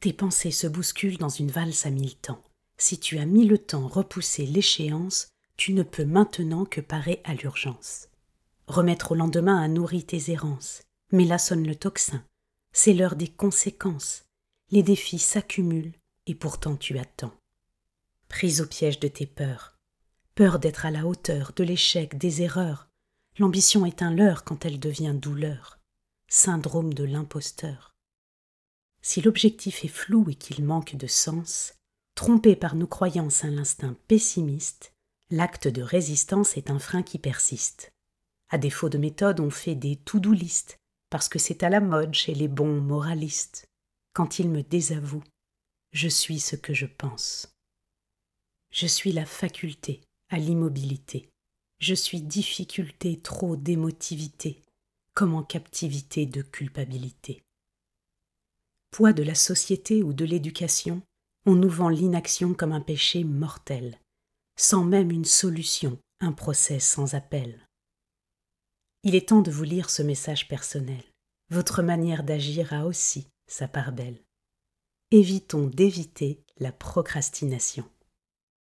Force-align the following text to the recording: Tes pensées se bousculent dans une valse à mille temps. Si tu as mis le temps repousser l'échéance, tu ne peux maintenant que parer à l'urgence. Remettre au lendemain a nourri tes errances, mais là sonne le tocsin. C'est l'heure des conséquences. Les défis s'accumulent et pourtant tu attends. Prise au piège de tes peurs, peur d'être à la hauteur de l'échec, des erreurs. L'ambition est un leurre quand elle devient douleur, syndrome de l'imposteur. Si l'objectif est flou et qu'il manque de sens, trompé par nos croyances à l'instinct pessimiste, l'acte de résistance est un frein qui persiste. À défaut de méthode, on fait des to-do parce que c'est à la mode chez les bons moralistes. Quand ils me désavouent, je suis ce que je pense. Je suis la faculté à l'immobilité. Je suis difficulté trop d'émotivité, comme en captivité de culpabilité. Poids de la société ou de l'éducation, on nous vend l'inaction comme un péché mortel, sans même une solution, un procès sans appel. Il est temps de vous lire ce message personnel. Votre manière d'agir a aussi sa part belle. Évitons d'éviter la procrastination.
Tes 0.00 0.12
pensées 0.12 0.52
se 0.52 0.68
bousculent 0.68 1.18
dans 1.18 1.28
une 1.28 1.50
valse 1.50 1.84
à 1.84 1.90
mille 1.90 2.16
temps. 2.16 2.42
Si 2.76 3.00
tu 3.00 3.18
as 3.18 3.26
mis 3.26 3.46
le 3.46 3.58
temps 3.58 3.88
repousser 3.88 4.46
l'échéance, 4.46 5.28
tu 5.56 5.72
ne 5.72 5.82
peux 5.82 6.04
maintenant 6.04 6.64
que 6.64 6.80
parer 6.80 7.20
à 7.24 7.34
l'urgence. 7.34 8.08
Remettre 8.68 9.12
au 9.12 9.14
lendemain 9.16 9.60
a 9.60 9.66
nourri 9.66 10.04
tes 10.04 10.30
errances, 10.30 10.82
mais 11.10 11.24
là 11.24 11.38
sonne 11.38 11.66
le 11.66 11.74
tocsin. 11.74 12.22
C'est 12.72 12.92
l'heure 12.92 13.16
des 13.16 13.26
conséquences. 13.26 14.24
Les 14.70 14.84
défis 14.84 15.18
s'accumulent 15.18 15.94
et 16.26 16.34
pourtant 16.36 16.76
tu 16.76 16.96
attends. 16.98 17.34
Prise 18.28 18.60
au 18.60 18.66
piège 18.66 19.00
de 19.00 19.08
tes 19.08 19.26
peurs, 19.26 19.78
peur 20.36 20.60
d'être 20.60 20.86
à 20.86 20.92
la 20.92 21.06
hauteur 21.06 21.52
de 21.56 21.64
l'échec, 21.64 22.16
des 22.16 22.42
erreurs. 22.42 22.88
L'ambition 23.38 23.84
est 23.84 24.02
un 24.02 24.14
leurre 24.14 24.44
quand 24.44 24.64
elle 24.64 24.78
devient 24.78 25.14
douleur, 25.14 25.80
syndrome 26.28 26.94
de 26.94 27.04
l'imposteur. 27.04 27.96
Si 29.08 29.22
l'objectif 29.22 29.86
est 29.86 29.88
flou 29.88 30.28
et 30.28 30.34
qu'il 30.34 30.62
manque 30.62 30.94
de 30.94 31.06
sens, 31.06 31.72
trompé 32.14 32.54
par 32.56 32.74
nos 32.74 32.86
croyances 32.86 33.42
à 33.42 33.48
l'instinct 33.48 33.96
pessimiste, 34.06 34.92
l'acte 35.30 35.66
de 35.66 35.80
résistance 35.80 36.58
est 36.58 36.68
un 36.68 36.78
frein 36.78 37.02
qui 37.02 37.18
persiste. 37.18 37.90
À 38.50 38.58
défaut 38.58 38.90
de 38.90 38.98
méthode, 38.98 39.40
on 39.40 39.48
fait 39.48 39.74
des 39.74 39.96
to-do 39.96 40.34
parce 41.08 41.30
que 41.30 41.38
c'est 41.38 41.62
à 41.62 41.70
la 41.70 41.80
mode 41.80 42.12
chez 42.12 42.34
les 42.34 42.48
bons 42.48 42.82
moralistes. 42.82 43.64
Quand 44.12 44.40
ils 44.40 44.50
me 44.50 44.62
désavouent, 44.62 45.24
je 45.92 46.08
suis 46.08 46.38
ce 46.38 46.56
que 46.56 46.74
je 46.74 46.84
pense. 46.84 47.48
Je 48.70 48.86
suis 48.86 49.12
la 49.12 49.24
faculté 49.24 50.02
à 50.28 50.36
l'immobilité. 50.36 51.30
Je 51.78 51.94
suis 51.94 52.20
difficulté 52.20 53.18
trop 53.18 53.56
d'émotivité, 53.56 54.60
comme 55.14 55.32
en 55.32 55.44
captivité 55.44 56.26
de 56.26 56.42
culpabilité. 56.42 57.42
Poids 58.90 59.12
de 59.12 59.22
la 59.22 59.34
société 59.34 60.02
ou 60.02 60.12
de 60.12 60.24
l'éducation, 60.24 61.02
on 61.46 61.54
nous 61.54 61.68
vend 61.68 61.88
l'inaction 61.88 62.54
comme 62.54 62.72
un 62.72 62.80
péché 62.80 63.24
mortel, 63.24 63.98
sans 64.56 64.84
même 64.84 65.10
une 65.10 65.24
solution, 65.24 65.98
un 66.20 66.32
procès 66.32 66.80
sans 66.80 67.14
appel. 67.14 67.66
Il 69.04 69.14
est 69.14 69.28
temps 69.28 69.42
de 69.42 69.50
vous 69.50 69.64
lire 69.64 69.90
ce 69.90 70.02
message 70.02 70.48
personnel. 70.48 71.02
Votre 71.50 71.82
manière 71.82 72.24
d'agir 72.24 72.72
a 72.72 72.86
aussi 72.86 73.28
sa 73.46 73.68
part 73.68 73.92
belle. 73.92 74.20
Évitons 75.10 75.66
d'éviter 75.66 76.42
la 76.58 76.72
procrastination. 76.72 77.88